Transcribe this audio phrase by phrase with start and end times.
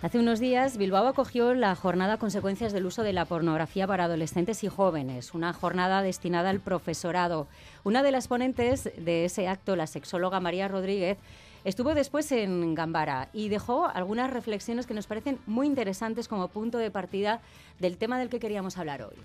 [0.00, 4.62] Hace unos días Bilbao acogió la jornada Consecuencias del uso de la pornografía para adolescentes
[4.62, 7.48] y jóvenes, una jornada destinada al profesorado.
[7.82, 11.18] Una de las ponentes de ese acto, la sexóloga María Rodríguez,
[11.64, 16.78] estuvo después en Gambara y dejó algunas reflexiones que nos parecen muy interesantes como punto
[16.78, 17.40] de partida
[17.80, 19.16] del tema del que queríamos hablar hoy.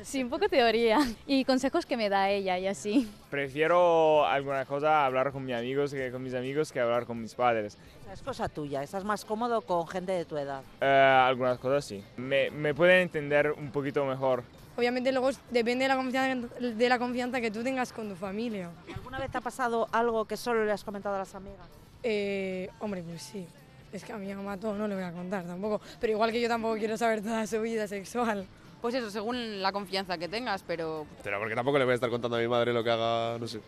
[0.00, 3.08] Sí, un poco teoría y consejos que me da ella y así.
[3.30, 7.34] Prefiero alguna cosa hablar con mis amigos que con mis amigos que hablar con mis
[7.34, 7.78] padres.
[8.12, 10.62] es cosa tuya, estás más cómodo con gente de tu edad.
[10.80, 10.86] Eh,
[11.26, 12.02] algunas cosas sí.
[12.16, 14.42] Me, me pueden entender un poquito mejor.
[14.76, 18.70] Obviamente luego depende de la, confianza, de la confianza que tú tengas con tu familia.
[18.94, 21.68] ¿Alguna vez te ha pasado algo que solo le has comentado a las amigas?
[22.02, 23.46] Eh, hombre, pues sí.
[23.92, 25.80] Es que a mi mamá todo no le voy a contar tampoco.
[26.00, 28.46] Pero igual que yo tampoco quiero saber toda su vida sexual.
[28.82, 31.06] Pues eso, según la confianza que tengas, pero...
[31.22, 33.46] Pero porque tampoco le voy a estar contando a mi madre lo que haga, no
[33.46, 33.60] sé.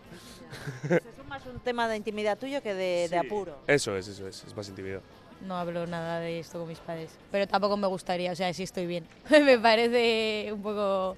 [0.91, 3.57] es más un tema de intimidad tuyo que de, apuro.
[3.69, 5.01] Eso es, eso es, es más intimidad.
[5.47, 8.65] No hablo nada de esto con mis padres, pero tampoco me gustaría, o sea, sí
[8.65, 9.07] estoy bien.
[9.31, 11.17] me parece un poco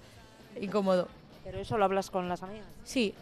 [0.61, 1.09] incómodo.
[1.43, 2.67] ¿Pero eso lo hablas con las amigas?
[2.85, 3.15] Sí,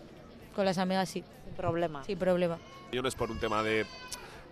[0.56, 1.22] con las amigas sí.
[1.44, 2.02] Sin problema.
[2.02, 2.58] Sin problema.
[2.90, 3.86] Yo no es por un tema de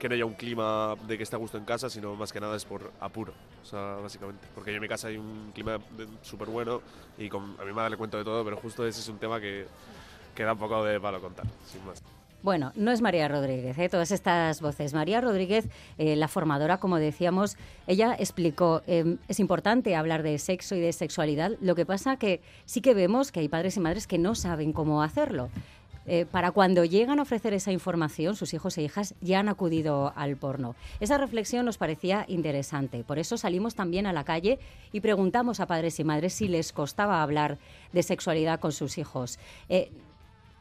[0.03, 2.41] que no haya un clima de que esté a gusto en casa, sino más que
[2.41, 4.49] nada es por apuro, o sea, básicamente.
[4.53, 5.79] Porque yo en mi casa hay un clima
[6.23, 6.83] súper bueno
[7.17, 9.41] y con, a mi madre le cuento de todo, pero justo ese es un tema
[9.41, 9.65] que,
[10.35, 12.03] que da un poco de palo contar, sin más.
[12.43, 13.89] Bueno, no es María Rodríguez, ¿eh?
[13.89, 14.93] todas estas voces.
[14.93, 20.75] María Rodríguez, eh, la formadora, como decíamos, ella explicó, eh, es importante hablar de sexo
[20.75, 24.09] y de sexualidad, lo que pasa que sí que vemos que hay padres y madres
[24.09, 25.49] que no saben cómo hacerlo.
[26.07, 30.13] Eh, para cuando llegan a ofrecer esa información, sus hijos e hijas ya han acudido
[30.17, 30.75] al porno.
[31.01, 33.05] Esa reflexión nos parecía interesante.
[33.05, 34.59] Por eso salimos también a la calle
[34.93, 37.59] y preguntamos a padres y madres si les costaba hablar
[37.93, 39.39] de sexualidad con sus hijos.
[39.69, 39.91] Eh,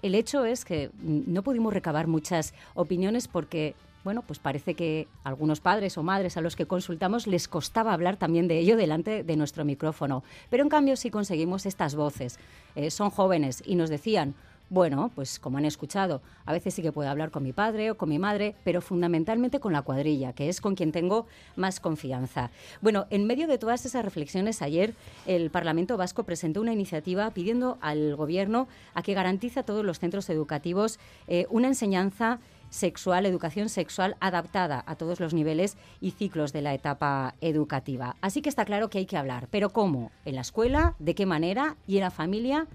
[0.02, 5.60] el hecho es que no pudimos recabar muchas opiniones porque bueno, pues parece que algunos
[5.60, 9.36] padres o madres a los que consultamos les costaba hablar también de ello delante de
[9.36, 10.24] nuestro micrófono.
[10.50, 12.40] Pero en cambio sí conseguimos estas voces.
[12.76, 14.34] Eh, son jóvenes y nos decían,
[14.72, 17.98] bueno, pues como han escuchado, a veces sí que puedo hablar con mi padre o
[17.98, 21.28] con mi madre, pero fundamentalmente con la cuadrilla, que es con quien tengo
[21.58, 22.52] más confianza.
[22.80, 24.96] Bueno, en medio de todas esas reflexiones, ayer
[25.28, 28.70] el Parlamento Vasco presentó una iniciativa pidiendo al Gobierno
[29.04, 32.40] que garantice a todos los centros educativos eh, una enseñanza
[32.70, 38.16] sexual, educación sexual adaptada a todos los niveles y ciclos de la etapa educativa.
[38.22, 40.12] Así que está claro que hay que hablar, pero ¿cómo?
[40.24, 40.96] ¿En la escuela?
[41.00, 41.76] ¿De qué manera?
[41.88, 42.68] ¿Y en la familia?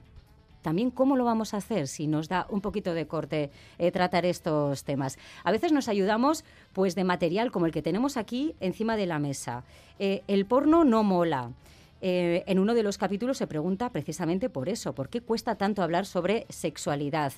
[0.66, 4.26] También cómo lo vamos a hacer si nos da un poquito de corte eh, tratar
[4.26, 5.16] estos temas.
[5.44, 9.20] A veces nos ayudamos pues de material como el que tenemos aquí encima de la
[9.20, 9.62] mesa.
[10.00, 11.52] Eh, el porno no mola.
[12.00, 15.84] Eh, en uno de los capítulos se pregunta precisamente por eso, ¿por qué cuesta tanto
[15.84, 17.32] hablar sobre sexualidad?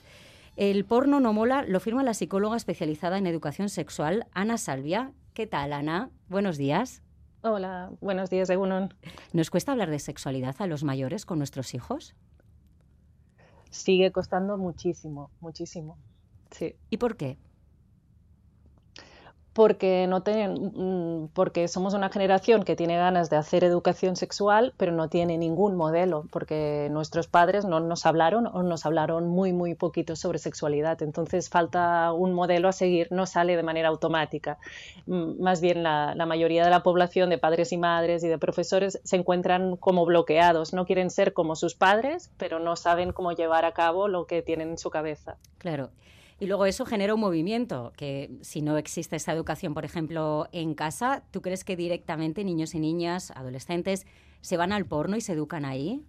[0.57, 5.13] El porno no mola lo firma la psicóloga especializada en educación sexual, Ana Salvia.
[5.35, 6.09] ¿Qué tal, Ana?
[6.31, 7.03] Buenos días.
[7.43, 8.95] Hola, buenos días, Egunon.
[9.35, 12.15] ¿Nos cuesta hablar de sexualidad a los mayores con nuestros hijos?
[13.71, 16.01] Sigue costando muchísimo, muchísimo.
[16.51, 16.79] Sí.
[16.91, 17.39] ¿Y por qué?
[19.59, 24.93] Porque, no mm, porque somos una generación que tiene ganas de hacer educación sexual, pero
[24.93, 29.75] no tiene ningún modelo, porque nuestros padres no nos hablaron o nos hablaron muy, muy
[29.75, 31.03] poquito sobre sexualidad.
[31.03, 34.59] Entonces falta un modelo a seguir, no sale de manera automática.
[35.07, 39.01] Más bien la, la mayoría de la población de padres y madres y de profesores
[39.03, 43.65] se encuentran como bloqueados, no quieren ser como sus padres, pero no saben cómo llevar
[43.65, 45.37] a cabo lo que tienen en su cabeza.
[45.59, 45.91] Claro.
[46.41, 50.75] Y luego eso genera un movimiento, que si no existe esa educación, por ejemplo, en
[50.75, 54.07] casa, ¿tú crees que directamente niños y niñas, adolescentes,
[54.41, 56.05] se van al porno y se educan ahí?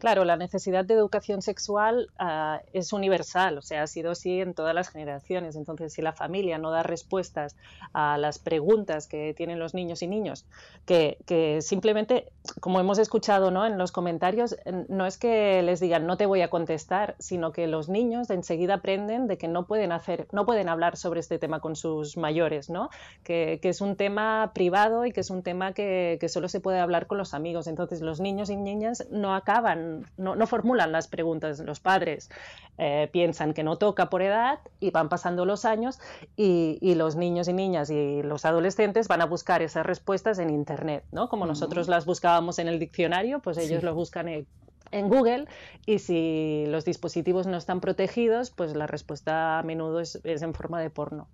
[0.00, 4.54] Claro, la necesidad de educación sexual ah, es universal, o sea, ha sido así en
[4.54, 5.56] todas las generaciones.
[5.56, 7.54] Entonces, si la familia no da respuestas
[7.92, 10.46] a las preguntas que tienen los niños y niños,
[10.86, 13.66] que, simplemente, como hemos escuchado ¿no?
[13.66, 14.56] en los comentarios,
[14.88, 18.76] no es que les digan no te voy a contestar, sino que los niños enseguida
[18.76, 22.70] aprenden de que no pueden hacer, no pueden hablar sobre este tema con sus mayores,
[22.70, 22.88] ¿no?
[23.22, 26.80] Que, es un tema privado y que es un tema que, que solo se puede
[26.80, 27.66] hablar con los amigos.
[27.66, 31.58] Entonces, los niños y niñas no acaban no, formulan las preguntas.
[31.60, 32.30] Los padres
[32.78, 36.00] eh, piensan que no toca por edad y van pasando los años
[36.36, 41.04] y, los niños y niñas y los adolescentes van a buscar esas respuestas en Internet,
[41.12, 41.28] ¿no?
[41.28, 44.46] Como nosotros las buscábamos en el diccionario, pues ellos lo buscan en
[44.92, 45.46] en Google
[45.86, 50.80] y si los dispositivos no están protegidos, pues la respuesta a menudo es, en forma
[50.80, 51.28] de porno.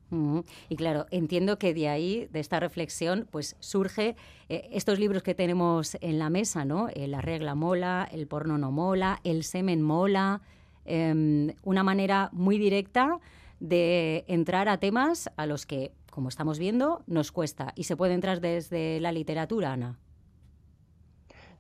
[0.69, 4.17] Y claro, entiendo que de ahí, de esta reflexión, pues surge
[4.49, 6.89] eh, estos libros que tenemos en la mesa, ¿no?
[6.95, 10.43] Eh, la regla mola, el porno no mola, el semen mola,
[10.85, 13.19] em, una manera muy directa
[13.59, 18.15] de entrar a temas a los que como estamos viendo, nos cuesta y se puede
[18.15, 19.99] entrar desde la literatura, Ana.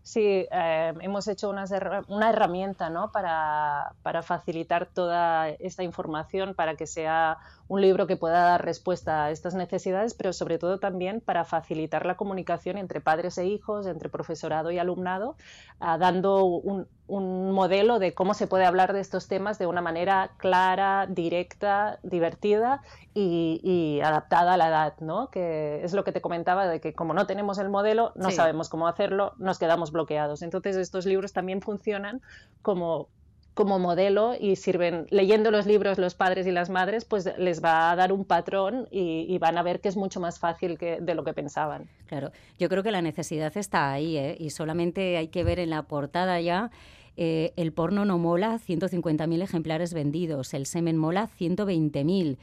[0.06, 1.64] Sí, eh, hemos hecho una,
[2.06, 3.10] una herramienta ¿no?
[3.10, 7.38] para, para, facilitar toda esta información para que sea
[7.68, 12.06] un libro que pueda dar respuesta a estas necesidades, pero sobre todo también para facilitar
[12.06, 15.36] la comunicación entre padres e hijos, entre profesorado y alumnado,
[15.80, 19.80] uh, dando un, un, modelo de cómo se puede hablar de estos temas de una
[19.80, 22.82] manera clara, directa, divertida
[23.14, 25.30] y, y, adaptada a la edad, ¿no?
[25.30, 28.36] que es lo que te comentaba de que como no tenemos el modelo, no sí.
[28.36, 30.42] sabemos cómo hacerlo, nos quedamos bloqueados.
[30.42, 32.22] Entonces estos libros también funcionan
[32.62, 33.08] como
[33.56, 37.90] como modelo y sirven, leyendo los libros los padres y las madres, pues les va
[37.90, 41.14] a dar un patrón y, van a ver que es mucho más fácil que, de
[41.14, 41.88] lo que pensaban.
[42.06, 44.36] Claro, yo creo que la necesidad está ahí ¿eh?
[44.38, 46.70] y solamente hay que ver en la portada ya
[47.16, 52.36] eh, el porno no mola, 150.000 ejemplares vendidos, el semen mola, 120.000.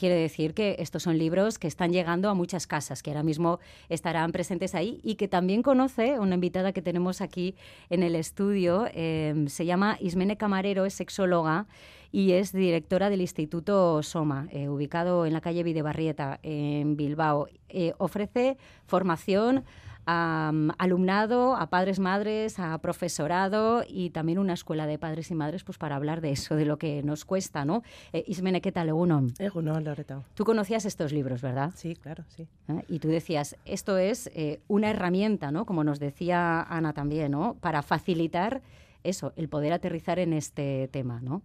[0.00, 3.60] Quiere decir que estos son libros que están llegando a muchas casas, que ahora mismo
[3.90, 7.54] estarán presentes ahí y que también conoce una invitada que tenemos aquí
[7.90, 8.86] en el estudio.
[8.94, 11.66] Eh, se llama Ismene Camarero, es sexóloga
[12.10, 17.48] y es directora del Instituto Soma, eh, ubicado en la calle Videbarrieta, en Bilbao.
[17.68, 18.56] Eh, ofrece
[18.86, 19.64] formación
[20.10, 25.36] a um, alumnado, a padres, madres, a profesorado y también una escuela de padres y
[25.36, 27.84] madres pues para hablar de eso, de lo que nos cuesta, ¿no?
[28.12, 29.32] Eh, Ismene, ¿qué tal, Egunon?
[29.38, 30.24] Egunon, Loreto.
[30.34, 31.70] Tú conocías estos libros, ¿verdad?
[31.76, 32.48] Sí, claro, sí.
[32.68, 32.84] ¿Eh?
[32.88, 35.64] Y tú decías, esto es eh, una herramienta, ¿no?
[35.64, 37.54] Como nos decía Ana también, ¿no?
[37.60, 38.62] Para facilitar
[39.04, 41.42] eso, el poder aterrizar en este tema, ¿no?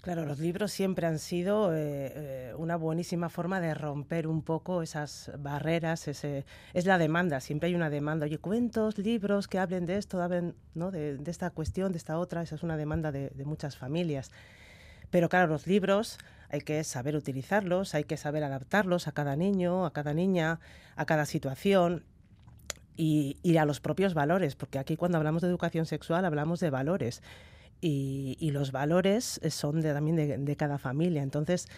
[0.00, 4.80] Claro, los libros siempre han sido eh, eh, una buenísima forma de romper un poco
[4.82, 8.26] esas barreras, ese, es la demanda, siempre hay una demanda.
[8.26, 12.54] Oye, cuentos, libros que hablen de esto, hablen de, esta cuestión, de esta otra, esa
[12.54, 14.30] es una demanda de, de muchas familias.
[15.10, 16.18] Pero claro, los libros
[16.48, 20.60] hay que saber utilizarlos, hay que saber adaptarlos a cada niño, a cada niña,
[20.94, 22.04] a cada situación.
[23.00, 26.70] Y, y a los propios valores, porque aquí cuando hablamos de educación sexual hablamos de
[26.70, 27.22] valores.
[27.80, 31.22] Y, los valores son de, también de, cada familia.
[31.22, 31.68] Entonces,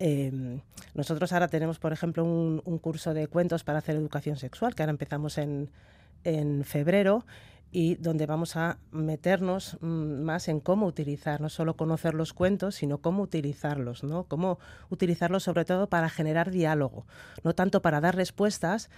[0.00, 0.60] eh,
[0.94, 4.82] nosotros ahora tenemos, por ejemplo, un, un, curso de cuentos para hacer educación sexual, que
[4.82, 5.70] ahora empezamos en,
[6.24, 7.24] en febrero
[7.70, 12.76] y donde vamos a meternos mmm, más en cómo utilizar, no solo conocer los cuentos,
[12.76, 14.24] sino cómo utilizarlos, ¿no?
[14.24, 14.58] Cómo
[14.88, 17.06] utilizarlos sobre todo para generar diálogo,
[17.44, 18.88] no tanto para dar respuestas,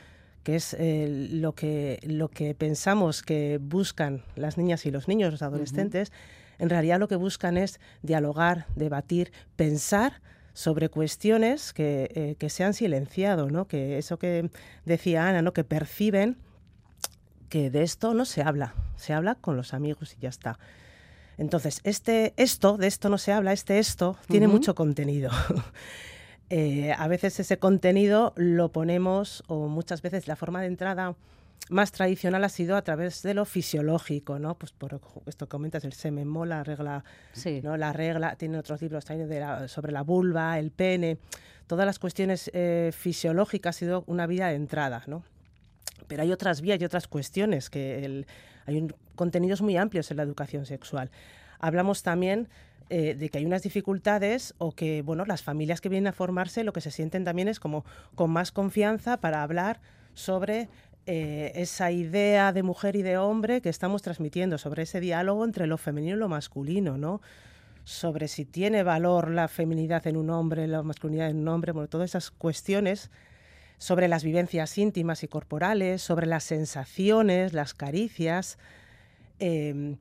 [0.43, 5.33] que es eh, lo, que, lo que pensamos que buscan las niñas y los niños,
[5.33, 6.63] los adolescentes, uh -huh.
[6.63, 10.21] en realidad lo que buscan es dialogar, debatir, pensar
[10.53, 13.67] sobre cuestiones que, eh, que se han silenciado, ¿no?
[13.67, 14.51] que eso que
[14.85, 15.53] decía Ana, ¿no?
[15.53, 16.37] que perciben
[17.49, 20.59] que de esto no se habla, se habla con los amigos y ya está.
[21.37, 24.27] Entonces, este esto, de esto no se habla, este esto, uh -huh.
[24.29, 25.31] tiene mucho contenido.
[26.51, 31.15] eh, a veces ese contenido lo ponemos, o muchas veces la forma de entrada
[31.69, 34.57] más tradicional ha sido a través de lo fisiológico, ¿no?
[34.57, 37.61] Pues por esto que comentas, el semen, la regla, sí.
[37.63, 37.77] ¿no?
[37.77, 41.19] La regla, tiene otros libros también de la, sobre la vulva, el pene,
[41.69, 45.23] todas las cuestiones eh, fisiológicas ha sido una vía de entrada, ¿no?
[46.09, 48.27] Pero hay otras vías y otras cuestiones que el,
[48.67, 51.13] hay un, contenidos muy amplios en la educación sexual.
[51.61, 52.49] Hablamos también
[52.91, 56.65] eh, de que hay unas dificultades o que bueno las familias que vienen a formarse
[56.65, 57.85] lo que se sienten también es como
[58.17, 59.81] con más confianza para hablar
[60.13, 60.69] sobre
[61.07, 65.67] eh, esa idea de mujer y de hombre que estamos transmitiendo, sobre ese diálogo entre
[65.67, 67.21] lo femenino y lo masculino, ¿no?
[67.85, 71.89] sobre si tiene valor la feminidad en un hombre, la masculinidad en un hombre, bueno,
[71.89, 73.11] todas esas cuestiones
[73.79, 78.59] sobre las vivencias íntimas y corporales, sobre las sensaciones, las caricias,
[79.39, 79.97] eh,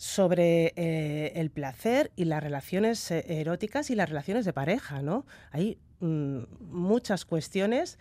[0.00, 5.26] sobre eh, el placer y las relaciones eh, eróticas y las relaciones de pareja, ¿no?
[5.50, 6.38] Hay mm,
[6.70, 7.98] muchas cuestiones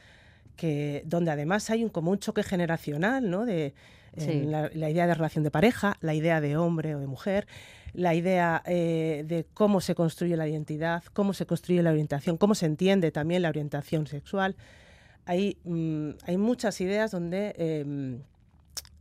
[0.56, 3.46] que donde además hay un como un choque generacional, ¿no?
[3.46, 3.74] De
[4.18, 4.44] sí.
[4.44, 7.48] la, la, idea de relación de pareja, la idea de hombre o de mujer,
[7.94, 12.56] la idea eh, de cómo se construye la identidad, cómo se construye la orientación, cómo
[12.56, 14.56] se entiende también la orientación sexual.
[15.25, 18.20] Hay, mm, hay muchas ideas donde, eh,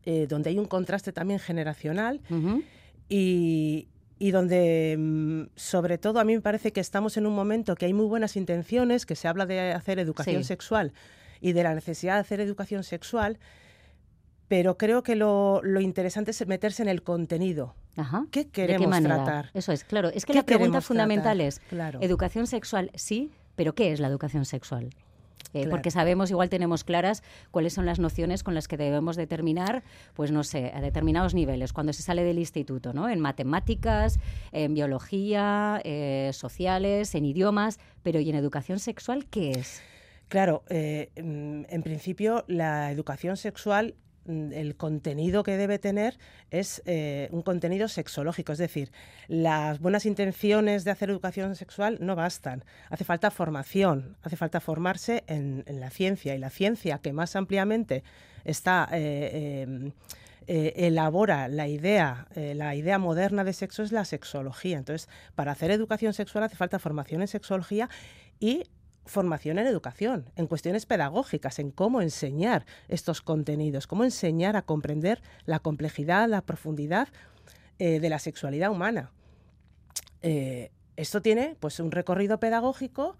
[0.04, 2.64] eh, donde hay un contraste también generacional uh -huh.
[3.08, 3.88] Y,
[4.18, 7.86] y donde, mm, sobre todo, a mí me parece que estamos en un momento que
[7.86, 10.48] hay muy buenas intenciones, que se habla de hacer educación sí.
[10.48, 10.92] sexual
[11.40, 13.38] y de la necesidad de hacer educación sexual,
[14.48, 17.74] pero creo que lo, lo interesante es meterse en el contenido.
[17.96, 18.26] Ajá.
[18.30, 19.50] ¿Qué queremos ¿De qué tratar?
[19.54, 20.08] Eso es, claro.
[20.08, 21.48] Es que la pregunta fundamental tratar?
[21.48, 21.98] es, claro.
[22.00, 24.90] educación sexual sí, pero ¿qué es la educación sexual?
[25.54, 25.70] Eh, claro.
[25.70, 29.82] Porque sabemos, igual tenemos claras cuáles son las nociones con las que debemos determinar,
[30.14, 33.08] pues no sé, a determinados niveles, cuando se sale del instituto, ¿no?
[33.08, 34.18] En matemáticas,
[34.52, 39.82] en biología, eh, sociales, en idiomas, pero ¿y en educación sexual qué es?
[40.28, 43.94] Claro, eh, mm, en principio la educación sexual
[44.28, 46.18] el contenido que debe tener
[46.50, 48.92] es eh, un contenido sexológico, es decir,
[49.26, 55.24] las buenas intenciones de hacer educación sexual no bastan, hace falta formación, hace falta formarse
[55.26, 56.34] en, la ciencia.
[56.34, 58.04] Y la ciencia que más ampliamente
[58.44, 59.92] está eh, em,
[60.46, 64.78] eh, elabora la idea, la idea moderna de sexo es la sexología.
[64.78, 67.88] Entonces, para hacer educación sexual hace falta formación en sexología
[68.40, 68.64] y
[69.08, 75.20] formación en educación, en cuestiones pedagógicas, en cómo enseñar estos contenidos, cómo enseñar a comprender
[75.46, 77.08] la complejidad, la profundidad
[77.78, 79.10] eh, de la sexualidad humana.
[80.22, 83.16] Eh, esto tiene pues un recorrido pedagógico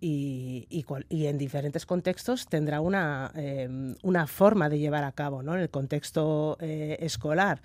[0.00, 0.68] y,
[1.10, 3.68] en diferentes contextos tendrá una, eh,
[4.02, 5.42] una forma de llevar a cabo.
[5.42, 5.54] ¿no?
[5.54, 7.60] En el contexto eh, escolar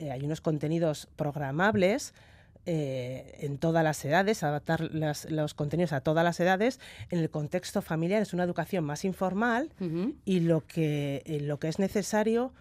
[0.00, 2.12] hay unos contenidos programables
[2.66, 6.78] eh, en todas las edades, adaptar las- los contenidos a todas las edades.
[7.10, 9.70] En el contexto familiar es una educación más informal
[10.24, 12.52] y lo que, eh, lo que es necesario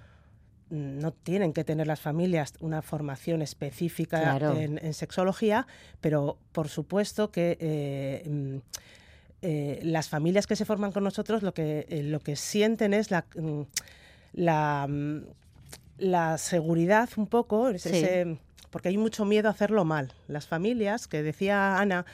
[0.71, 4.57] mm, no tienen que tener las familias una formación específica Claro.
[4.57, 5.67] en, en sexología,
[5.99, 8.57] pero por supuesto que eh, mm,
[9.43, 13.11] eh, las familias que se forman con nosotros lo que, eh, lo que sienten es
[13.11, 13.61] la, mm,
[14.33, 14.87] la,
[15.97, 17.89] la seguridad un poco, es Sí.
[17.89, 18.37] ese-
[18.71, 20.13] porque hay mucho miedo a hacerlo mal.
[20.27, 22.05] Las familias, que decía Ana,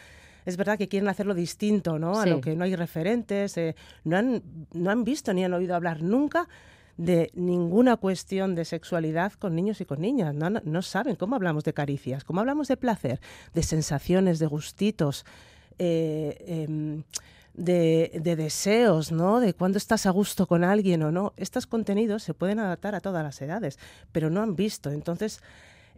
[0.46, 2.20] es verdad que quieren hacerlo distinto, ¿no?
[2.20, 2.30] A Sí.
[2.30, 4.42] lo que no hay referentes, eh, no, han,
[4.74, 6.48] no han visto ni han oído hablar nunca
[6.98, 10.34] de ninguna cuestión de sexualidad con niños y con niñas.
[10.34, 13.20] No, no- no saben cómo hablamos de caricias, cómo hablamos de placer,
[13.54, 15.24] de sensaciones, de gustitos,
[15.78, 17.04] eh, em,
[17.54, 19.40] de, de deseos, ¿no?
[19.40, 21.34] De cuándo estás a gusto con alguien o no.
[21.38, 23.78] Estos contenidos se pueden adaptar a todas las edades,
[24.12, 24.92] pero no han visto.
[24.92, 25.42] Entonces,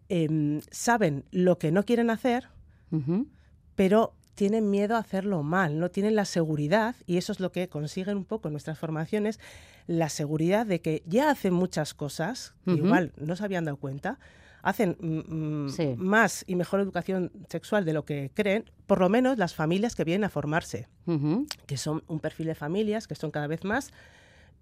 [0.10, 2.48] em, saben lo que no quieren hacer,
[3.76, 7.68] pero tienen miedo a hacerlo mal, no tienen la seguridad, y eso es lo que
[7.68, 9.40] consiguen un poco en nuestras formaciones,
[9.88, 14.18] la seguridad de que ya hacen muchas cosas, que igual no se habían dado cuenta,
[14.62, 15.94] hacen mm, mm, Sí.
[15.98, 20.04] más y mejor educación sexual de lo que creen, por lo menos las familias que
[20.04, 20.88] vienen a formarse,
[21.66, 23.92] que son un perfil de familias que son cada vez más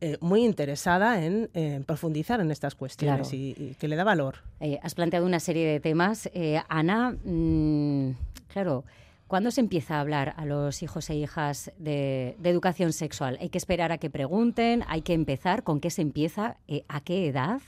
[0.01, 3.35] eh, muy interesada en, en profundizar en estas cuestiones Claro.
[3.43, 4.35] y, y que le da valor.
[4.59, 6.29] Eh, has planteado una serie de temas.
[6.33, 8.11] Eh, Ana, mm,
[8.47, 8.83] claro,
[9.27, 13.37] ¿cuándo se empieza a hablar a los hijos e hijas de, de educación sexual?
[13.41, 14.83] ¿Hay que esperar a que pregunten?
[14.87, 15.63] ¿Hay que empezar?
[15.63, 16.57] ¿Con qué se empieza?
[16.87, 17.61] ¿A qué edad?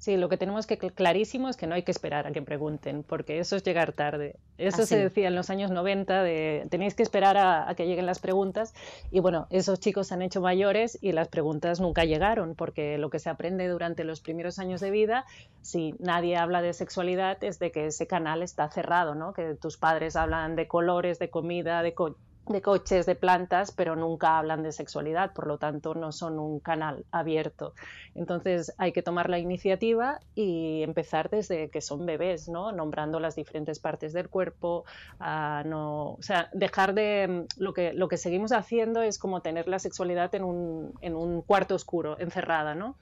[0.00, 2.40] Sí, lo que tenemos que cl- clarísimo es que no hay que esperar a que
[2.40, 4.36] pregunten, porque eso es llegar tarde.
[4.56, 8.06] Eso se decía en los años 90, de tenéis que esperar a, a que lleguen
[8.06, 8.74] las preguntas.
[9.10, 13.10] Y bueno, esos chicos se han hecho mayores y las preguntas nunca llegaron, porque lo
[13.10, 15.24] que se aprende durante los primeros años de vida,
[15.62, 19.32] si nadie habla de sexualidad, es de que ese canal está cerrado, ¿no?
[19.32, 22.16] Que tus padres hablan de colores, de comida, de co-
[22.48, 26.60] de coches, de plantas, pero nunca hablan de sexualidad, por lo tanto no son un
[26.60, 27.74] canal abierto.
[28.14, 32.72] Entonces hay que tomar la iniciativa y empezar desde que son bebés, ¿no?
[32.72, 34.84] Nombrando las diferentes partes del cuerpo,
[35.18, 39.68] a no, o sea, dejar de lo que lo que seguimos haciendo es como tener
[39.68, 42.96] la sexualidad en un, en un cuarto oscuro, encerrada, ¿no?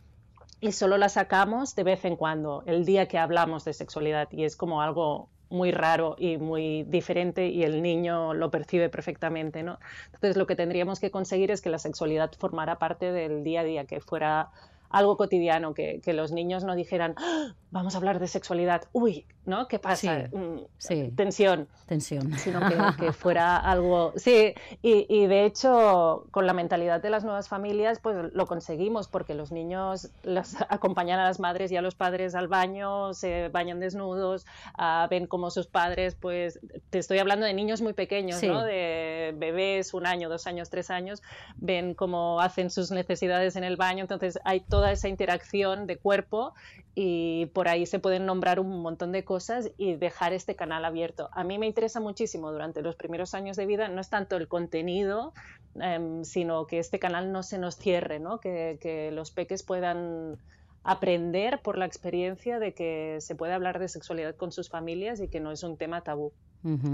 [0.60, 4.44] Y solo la sacamos de vez en cuando, el día que hablamos de sexualidad, y
[4.44, 9.78] es como algo muy raro y muy diferente y el niño lo percibe perfectamente, ¿no?
[10.06, 13.64] Entonces lo que tendríamos que conseguir es que la sexualidad formara parte del día a
[13.64, 14.50] día, que fuera
[14.90, 19.26] algo cotidiano, que, que los niños no dijeran, "Ah, vamos a hablar de sexualidad, uy,
[19.44, 19.68] ¿no?
[19.68, 20.28] ¿Qué pasa?
[20.28, 21.12] Sí, Mm, sí.
[21.16, 22.32] Tensión, Tensión.
[22.38, 22.76] sino que,
[23.10, 28.00] que fuera algo, sí, y, y de hecho con la mentalidad de las nuevas familias
[28.00, 32.34] pues lo conseguimos porque los niños las acompañan a las madres y a los padres
[32.34, 34.46] al baño, se bañan desnudos,
[34.78, 36.58] ah, ven como sus padres pues,
[36.90, 38.48] te estoy hablando de niños muy pequeños, Sí.
[38.48, 38.62] ¿no?
[38.62, 41.22] De bebés, un año, dos años, tres años,
[41.56, 46.52] ven cómo hacen sus necesidades en el baño, entonces hay toda esa interacción de cuerpo
[46.94, 51.30] y por ahí se pueden nombrar un montón de cosas y dejar este canal abierto.
[51.32, 54.48] A mí me interesa muchísimo durante los primeros años de vida, no es tanto el
[54.48, 55.32] contenido,
[55.80, 58.38] em, sino que este canal no se nos cierre, ¿no?
[58.38, 60.36] que, que los peques puedan
[60.86, 65.28] aprender por la experiencia de que se puede hablar de sexualidad con sus familias y
[65.28, 66.32] que no es un tema tabú.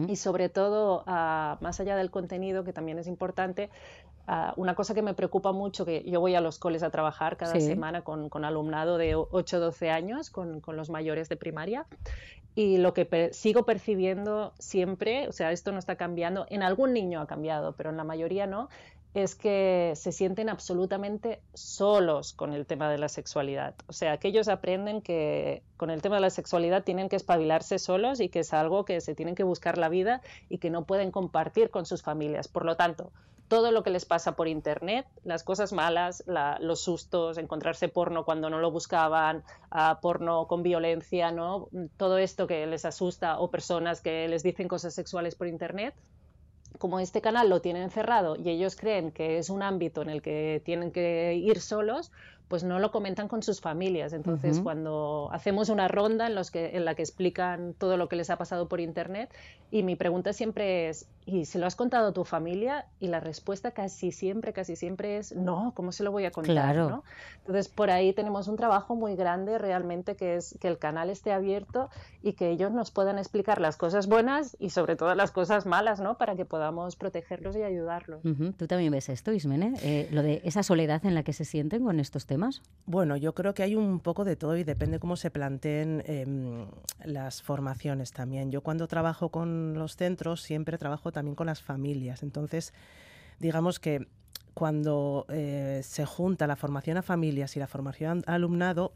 [0.09, 3.71] Y sobre todo, ah, más allá del contenido, que también es importante,
[4.27, 7.37] ah, una cosa que me preocupa mucho, que yo voy a los coles a trabajar
[7.39, 7.67] cada Sí.
[7.67, 11.87] semana con, con alumnado de 8 o 12 años, con, con los mayores de primaria,
[12.55, 17.21] y lo que sigo percibiendo siempre, o sea, esto no está cambiando, en algún niño
[17.23, 18.69] ha cambiado, pero en la mayoría no,
[19.15, 23.75] es que se sienten absolutamente solos con el tema de la sexualidad.
[23.87, 27.79] O sea, que ellos aprenden que con el tema de la sexualidad tienen que espabilarse
[27.79, 30.85] solos y que es algo que se tienen que buscar la vida y que no
[30.85, 32.49] pueden compartir con sus familias.
[32.49, 33.13] Por lo tanto,
[33.49, 36.25] todo lo que les pasa por internet, las cosas malas,
[36.61, 39.45] los sustos, encontrarse porno cuando no lo buscaban,
[40.01, 41.69] porno con violencia, ¿no?
[41.99, 45.95] Todo esto que les asusta o personas que les dicen cosas sexuales por internet,
[46.79, 50.23] como este canal lo tienen cerrado y ellos creen que es un ámbito en el
[50.23, 52.11] que tienen que ir solos,
[52.49, 54.13] pues no lo comentan con sus familias.
[54.13, 58.17] Entonces, cuando hacemos una ronda en, los que, en la que explican todo lo que
[58.17, 59.31] les ha pasado por Internet,
[59.71, 62.87] y mi pregunta siempre es, ¿y se lo has contado a tu familia?
[63.01, 66.77] Y la respuesta casi siempre, casi siempre es, no, ¿cómo se lo voy a contar?
[66.77, 67.05] ¿no?
[67.39, 71.33] Entonces, por ahí tenemos un trabajo muy grande realmente, que es que el canal esté
[71.33, 71.89] abierto
[72.23, 76.01] y que ellos nos puedan explicar las cosas buenas y sobre todo las cosas malas,
[76.01, 76.19] ¿no?
[76.19, 78.21] Para que podamos protegerlos y ayudarlos.
[78.59, 81.85] Tú también ves esto, Ismene, eh, lo de esa soledad en la que se sienten
[81.85, 82.32] con estos temas.
[82.85, 86.67] Bueno, yo creo que hay un poco de todo y depende cómo se planteen em,
[87.05, 88.51] las formaciones también.
[88.51, 92.23] Yo cuando trabajo con los centros siempre trabajo también con las familias.
[92.23, 92.75] Entonces,
[93.39, 94.09] digamos que
[94.55, 98.93] cuando eh, se junta la formación a familias y la formación a alumnado,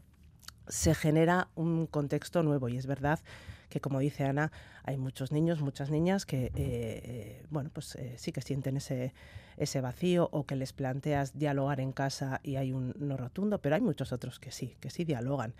[0.67, 3.19] se genera un contexto nuevo y es verdad
[3.69, 4.51] que como dice Ana
[4.83, 9.13] hay muchos niños muchas niñas que eh, eh, bueno pues sí que sienten ese
[9.57, 13.75] ese vacío o que les planteas dialogar en casa y hay un no rotundo, pero
[13.75, 15.53] hay muchos otros que sí, que sí dialogan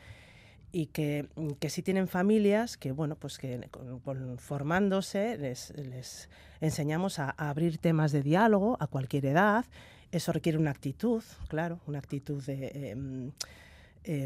[0.71, 1.27] y que,
[1.59, 3.69] que sí tienen familias que, bueno, pues que
[4.37, 6.29] formándose les, les
[6.61, 9.65] enseñamos a, abrir temas de diálogo a cualquier edad.
[10.11, 13.31] Eso requiere una actitud, claro, una actitud em, eh,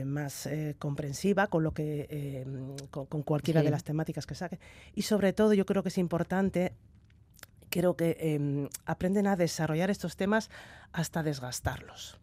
[0.06, 4.60] más eh, comprensiva con lo que em, con, cualquiera de las temáticas que saque.
[4.94, 6.74] Y sobre todo yo creo que es importante
[7.70, 10.50] creo que em, aprenden a desarrollar estos temas
[10.92, 12.20] hasta desgastarlos.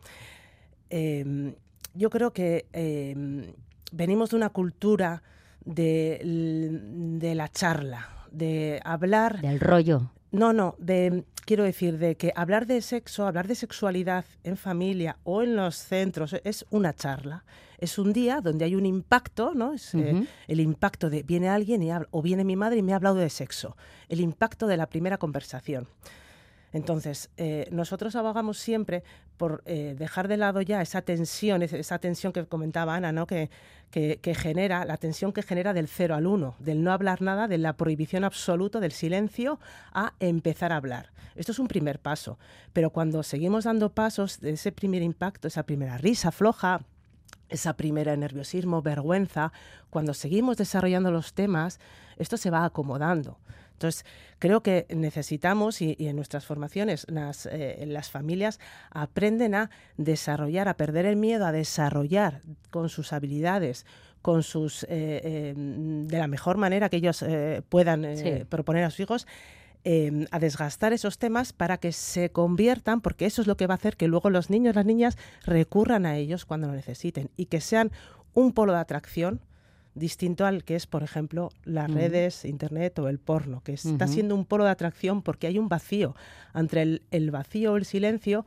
[0.90, 1.54] Em,
[1.94, 3.54] yo creo que em,
[3.90, 5.22] venimos de una cultura
[5.64, 6.20] de,
[7.18, 9.40] de, la charla, de hablar...
[9.40, 10.12] Del rollo.
[10.30, 15.16] No, no, de, quiero decir, de que hablar de sexo, hablar de sexualidad en familia
[15.24, 17.42] o en los centros es una charla.
[17.78, 19.72] Es un día donde hay un impacto, ¿no?
[19.72, 22.96] Es, eh, el impacto de viene alguien y o viene mi madre y me ha
[22.96, 23.78] hablado de sexo.
[24.10, 25.88] El impacto de la primera conversación.
[26.72, 29.02] Entonces, eh, nosotros abogamos siempre
[29.36, 33.26] por eh, dejar de lado ya esa tensión, esa tensión que comentaba Ana, ¿no?
[33.26, 33.50] que,
[33.90, 37.58] que, genera, la tensión que genera del cero al uno, del no hablar nada, de
[37.58, 39.58] la prohibición absoluta, del silencio,
[39.92, 41.10] a empezar a hablar.
[41.36, 42.38] Esto es un primer paso,
[42.72, 46.80] pero cuando seguimos dando pasos de ese primer impacto, esa primera risa floja,
[47.48, 49.52] esa primera nerviosismo, vergüenza,
[49.88, 51.80] cuando seguimos desarrollando los temas,
[52.18, 53.38] esto se va acomodando.
[53.78, 54.04] Entonces,
[54.40, 58.58] creo que necesitamos, y, en nuestras formaciones, las, eh, las familias
[58.90, 63.86] aprenden a desarrollar, a perder el miedo, a desarrollar con sus habilidades,
[64.20, 68.04] con sus eh, em, de la mejor manera que ellos eh, puedan
[68.48, 69.26] proponer a sus hijos
[69.84, 73.74] em, a desgastar esos temas para que se conviertan, porque eso es lo que va
[73.74, 77.46] a hacer que luego los niños, las niñas recurran a ellos cuando lo necesiten y
[77.46, 77.92] que sean
[78.34, 79.40] un polo de atracción
[79.98, 84.34] distinto al que es, por ejemplo, las redes, Internet o el porno, que está siendo
[84.34, 86.14] un polo de atracción porque hay un vacío.
[86.54, 88.46] Entre el, vacío o el silencio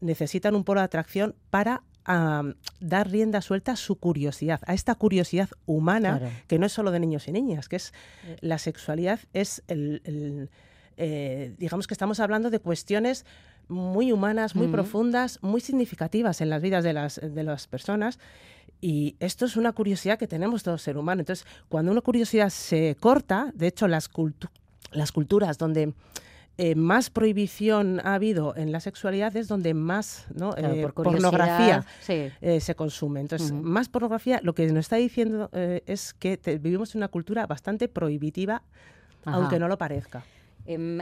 [0.00, 5.48] necesitan un polo de atracción para dar rienda suelta a su curiosidad, a esta curiosidad
[5.66, 7.92] humana que no es solo de niños y niñas, que es
[8.26, 8.36] eh.
[8.40, 10.50] la sexualidad, es el,
[10.96, 13.24] eh, digamos que estamos hablando de cuestiones
[13.68, 18.18] muy humanas, muy profundas, muy significativas en las vidas de las, de las personas
[18.82, 21.20] y esto es una curiosidad que tenemos todo ser humano.
[21.20, 24.10] Entonces, cuando una curiosidad se corta, de hecho, las,
[24.90, 25.94] las culturas donde
[26.58, 32.74] eh, más prohibición ha habido en la sexualidad es donde más eh, pornografía eh, se
[32.74, 33.20] consume.
[33.20, 37.86] Entonces, más pornografía, lo que nos está diciendo es que vivimos en una cultura bastante
[37.86, 38.64] prohibitiva,
[39.24, 40.24] aunque no lo parezca.
[40.64, 41.00] Em,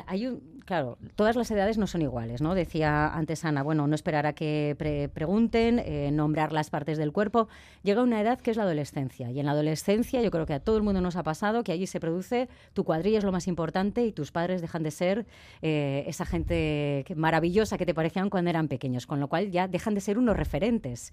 [0.64, 2.54] claro, todas las edades no son iguales, ¿no?
[2.54, 7.48] Decía antes Ana, bueno, no esperar a que pregunten, eh, nombrar las partes del cuerpo.
[7.82, 9.30] Llega una edad que es la adolescencia.
[9.30, 11.72] Y en la adolescencia yo creo que a todo el mundo nos ha pasado que
[11.72, 15.26] allí se produce, tu cuadrilla es lo más importante y tus padres dejan de ser
[15.60, 19.94] eh, esa gente maravillosa que te parecían cuando eran pequeños, con lo cual ya dejan
[19.94, 21.12] de ser unos referentes.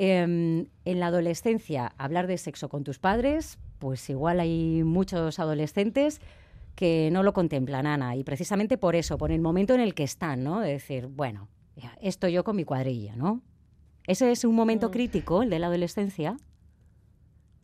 [0.00, 6.20] Em, en la adolescencia, hablar de sexo con tus padres, pues igual hay muchos adolescentes
[6.78, 10.04] que no lo contemplan, Ana, y precisamente por eso, por el momento en el que
[10.04, 10.60] están, ¿no?
[10.60, 11.48] De decir, bueno,
[12.00, 13.42] esto yo con mi cuadrilla, ¿no?
[14.06, 14.92] ¿Ese es un momento mm.
[14.92, 16.36] crítico, el de la adolescencia?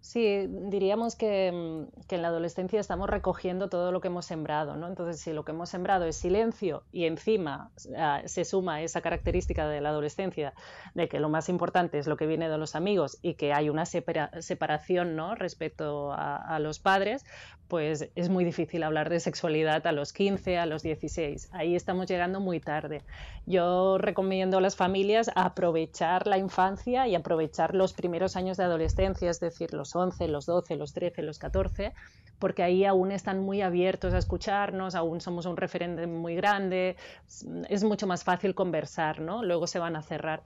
[0.04, 4.76] Sí, diríamos que, mm, que, en la adolescencia estamos recogiendo todo lo que hemos sembrado,
[4.76, 4.86] ¿no?
[4.86, 9.66] Entonces, si lo que hemos sembrado es silencio y encima uh, se suma esa característica
[9.66, 10.52] de la adolescencia
[10.94, 13.70] de que lo más importante es lo que viene de los amigos y que hay
[13.70, 15.36] una separa separación, ¿no?
[15.36, 17.24] Respecto a, a, los padres,
[17.68, 21.48] pues es muy difícil hablar de sexualidad a los 15, a los 16.
[21.52, 23.00] Ahí estamos llegando muy tarde.
[23.46, 29.30] Yo recomiendo a las familias aprovechar la infancia y aprovechar los primeros años de adolescencia,
[29.30, 31.92] es decir, los 11, los 12, los 13, los 14,
[32.38, 36.96] porque ahí aún están muy abiertos a escucharnos, aún somos un referente muy grande,
[37.68, 39.42] es mucho más fácil conversar, ¿no?
[39.42, 40.42] Luego se van a cerrar.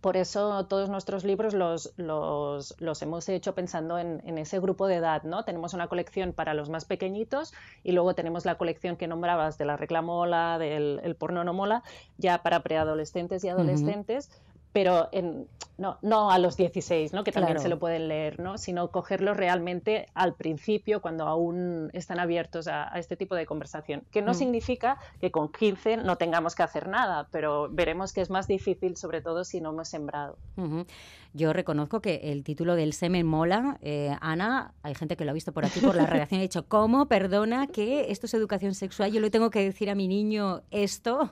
[0.00, 4.86] Por eso todos nuestros libros los, los, los hemos hecho pensando en, en, ese grupo
[4.86, 5.44] de edad, ¿no?
[5.44, 7.52] Tenemos una colección para los más pequeñitos
[7.84, 11.52] y luego tenemos la colección que nombrabas de la regla mola, del el porno no
[11.52, 11.82] mola,
[12.16, 14.30] ya para preadolescentes y adolescentes.
[14.30, 15.46] Uh -huh pero en,
[15.78, 17.24] no, no a los 16, ¿no?
[17.24, 17.62] que también claro.
[17.62, 18.58] se lo pueden leer, ¿no?
[18.58, 24.02] sino cogerlos realmente al principio, cuando aún están abiertos a, a este tipo de conversación.
[24.10, 24.34] Que no mm.
[24.34, 28.96] significa que con 15 no tengamos que hacer nada, pero veremos que es más difícil,
[28.96, 30.38] sobre todo si no hemos sembrado.
[30.56, 30.86] Uh -huh.
[31.34, 33.78] Yo reconozco que el título del semen mola.
[33.80, 36.68] Eh, Ana, hay gente que lo ha visto por aquí, por la redacción, ha dicho,
[36.68, 37.06] ¿cómo?
[37.06, 39.10] Perdona, que esto es educación sexual.
[39.12, 41.30] Yo le tengo que decir a mi niño esto.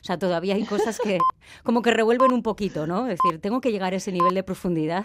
[0.00, 1.18] O sea, todavía hay cosas que
[1.62, 3.08] como que revuelven un poquito, ¿no?
[3.08, 5.04] Es decir, tengo que llegar a ese nivel de profundidad.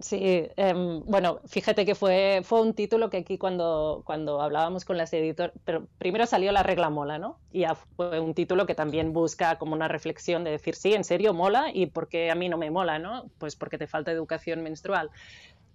[0.00, 4.96] Sí, eh, bueno, fíjate que fue, fue un título que aquí cuando, cuando hablábamos con
[4.96, 7.38] las editoras, pero primero salió la regla mola, ¿no?
[7.50, 7.64] Y
[7.96, 11.70] fue un título que también busca como una reflexión de decir, sí, en serio mola
[11.72, 13.24] y por qué a mí no me mola, ¿no?
[13.38, 15.10] Pues porque te falta educación menstrual.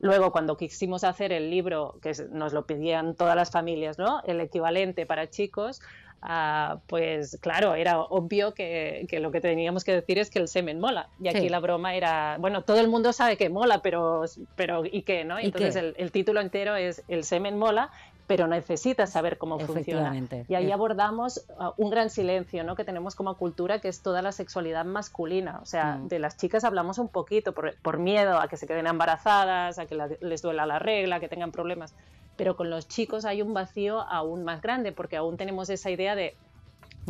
[0.04, 4.22] Luego, cuando quisimos hacer el libro, que nos lo pedían todas las familias, ¿no?
[4.26, 5.82] El equivalente para chicos,
[6.24, 10.48] Uh, pues claro, era obvio que, que, lo que teníamos que decir es que el
[10.48, 11.10] semen mola.
[11.22, 11.50] Y aquí sí.
[11.50, 14.24] la broma era, bueno, todo el mundo sabe que mola, pero,
[14.56, 15.26] pero ¿y qué?
[15.26, 15.38] ¿no?
[15.42, 15.80] ¿Y Entonces qué?
[15.80, 17.92] El, el, título entero es El semen mola,
[18.28, 20.16] pero necesitas saber cómo funciona.
[20.48, 22.76] Y ahí abordamos uh, un gran silencio ¿no?
[22.76, 25.60] que tenemos como cultura, que es toda la sexualidad masculina.
[25.62, 26.08] O sea, mm.
[26.08, 29.86] de las chicas hablamos un poquito por, por, miedo a que se queden embarazadas, a
[29.86, 31.94] que la, les duela la regla, que tengan problemas
[32.36, 36.16] pero con los chicos hay un vacío aún más grande porque aún tenemos esa idea
[36.16, 36.36] de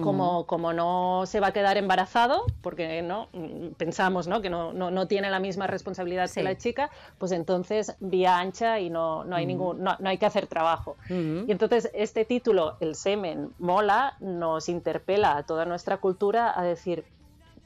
[0.02, 3.28] como, como no se va a quedar embarazado, porque no
[3.78, 4.42] pensamos ¿no?
[4.42, 6.36] que no, no, no tiene la misma responsabilidad sí.
[6.36, 9.48] que la chica, pues entonces vía ancha y no, no hay, uh -huh.
[9.48, 10.96] ningún, no, no, hay que hacer trabajo.
[11.10, 11.46] Uh -huh.
[11.48, 17.04] Y entonces este título, El semen mola, nos interpela a toda nuestra cultura a decir,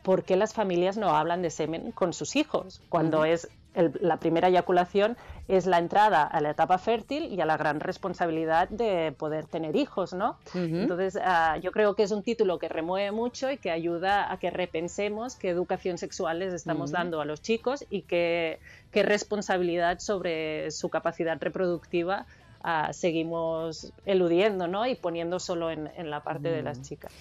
[0.03, 2.81] ¿por qué las familias no hablan de semen con sus hijos?
[2.89, 7.45] Cuando es el, la primera eyaculación es la entrada a la etapa fértil y a
[7.45, 10.37] la gran responsabilidad de poder tener hijos, ¿no?
[10.53, 10.81] Uh -huh.
[10.81, 14.37] Entonces, uh, yo creo que es un título que remueve mucho y que ayuda a
[14.39, 16.97] que repensemos qué educación sexual les estamos uh -huh.
[16.97, 18.59] dando a los chicos y qué,
[18.91, 22.25] qué responsabilidad sobre su capacidad reproductiva
[22.63, 24.85] uh, seguimos eludiendo, ¿no?
[24.85, 27.11] Y poniendo solo en, en la parte de las chicas.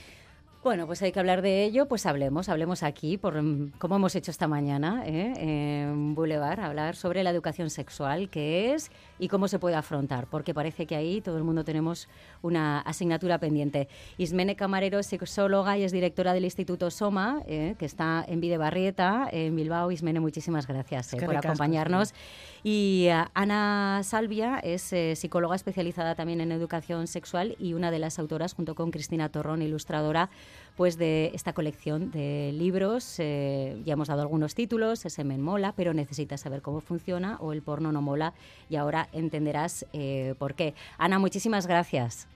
[0.66, 3.35] Bueno, pues hay que hablar de ello, pues hablemos, hablemos aquí, por
[3.79, 5.33] como hemos hecho esta mañana ¿eh?
[5.37, 10.55] en Boulevard, hablar sobre la educación sexual, qué es y cómo se puede afrontar, porque
[10.55, 12.09] parece que ahí todo el mundo tenemos
[12.42, 13.88] una asignatura pendiente.
[14.18, 17.74] Ismene Camarero es sexóloga y es directora del Instituto Soma, ¿eh?
[17.79, 19.90] que está en Videbarrieta, en Bilbao.
[19.90, 21.18] Ismene, muchísimas gracias ¿eh?
[21.24, 22.14] por acompañarnos.
[22.62, 27.98] Y uh, Ana Salvia es eh, psicóloga especializada también en educación sexual y una de
[27.98, 30.31] las autoras, junto con Cristina Torrón, ilustradora,
[30.76, 33.16] pues de esta colección de libros.
[33.18, 37.52] Eh, ya hemos dado algunos títulos, ese men mola, pero necesitas saber cómo funciona, o
[37.52, 38.34] el porno no mola,
[38.68, 40.74] y ahora entenderás eh, por qué.
[40.98, 42.28] Ana, muchísimas gracias.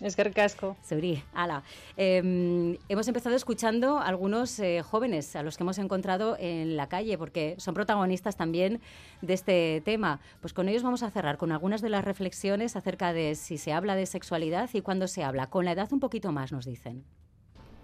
[0.00, 0.76] Es que casco.
[0.88, 1.64] Suri, ala.
[1.96, 6.88] Eh, hemos empezado escuchando a algunos eh, jóvenes a los que hemos encontrado en la
[6.88, 8.80] calle, porque son protagonistas también
[9.22, 10.20] de este tema.
[10.40, 13.72] Pues con ellos vamos a cerrar con algunas de las reflexiones acerca de si se
[13.72, 15.50] habla de sexualidad y cuándo se habla.
[15.50, 17.04] Con la edad un poquito más, nos dicen.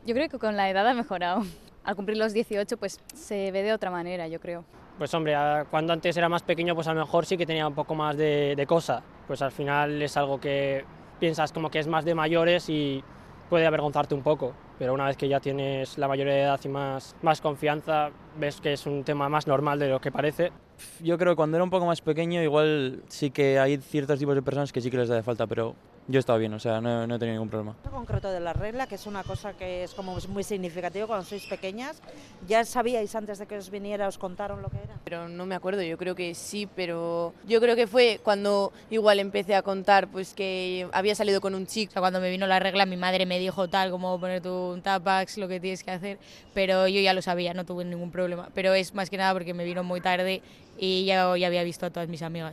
[0.07, 1.43] Yo creo que con la edad ha mejorado.
[1.85, 4.65] Al cumplir los 18, pues se ve de otra manera, yo creo.
[4.99, 5.35] Pues hombre,
[5.71, 8.17] cuando antes era más pequeño, pues a lo mejor sí que tenía un poco más
[8.17, 9.03] de, de cosa.
[9.27, 10.85] Pues al final es algo que
[11.19, 13.03] piensas como que es más de mayores y
[13.49, 16.69] puede avergonzarte un poco, pero una vez que ya tienes la mayoría de edad y
[16.69, 20.53] más, más confianza, ves que es un tema más normal de lo que parece.
[21.01, 24.35] Yo creo que cuando era un poco más pequeño igual sí que hay ciertos tipos
[24.35, 25.75] de personas que sí que les da de falta, pero
[26.07, 27.77] yo he estado bien, o sea, no, no he tenido ningún problema.
[27.85, 31.25] En concreto de la regla, que es una cosa que es como muy significativo cuando
[31.25, 32.01] sois pequeñas,
[32.47, 34.97] ¿ya sabíais antes de que os viniera, os contaron lo que era?
[35.05, 39.19] Pero no me acuerdo, yo creo que sí, pero yo creo que fue cuando igual
[39.19, 41.91] empecé a contar pues que había salido con un chico.
[41.91, 44.53] O sea, cuando me vino la regla mi madre me dijo tal como poner tu
[44.75, 46.19] un tapax, lo que tienes que hacer,
[46.53, 48.51] pero yo ya lo sabía, no tuve ningún problema.
[48.55, 50.43] Pero es más que nada porque me vino muy tarde
[50.77, 52.53] y ya, ya había visto a todas mis amigas.